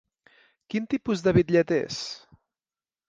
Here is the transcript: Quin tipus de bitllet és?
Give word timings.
Quin 0.73 0.87
tipus 0.93 1.23
de 1.27 1.35
bitllet 1.39 1.75
és? 1.77 2.03